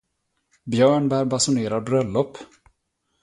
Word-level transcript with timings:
Björnbär 0.63 1.25
basunerar 1.25 1.81
bröllop. 1.81 2.37